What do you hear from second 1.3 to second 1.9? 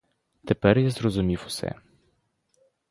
усе.